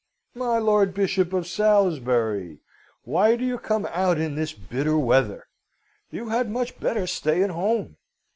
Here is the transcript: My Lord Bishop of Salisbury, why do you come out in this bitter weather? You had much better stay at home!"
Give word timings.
My 0.33 0.57
Lord 0.57 0.95
Bishop 0.95 1.31
of 1.31 1.45
Salisbury, 1.45 2.57
why 3.03 3.35
do 3.35 3.45
you 3.45 3.59
come 3.59 3.85
out 3.91 4.17
in 4.17 4.33
this 4.33 4.51
bitter 4.51 4.97
weather? 4.97 5.45
You 6.09 6.29
had 6.29 6.49
much 6.49 6.79
better 6.79 7.05
stay 7.05 7.43
at 7.43 7.51
home!" 7.51 7.97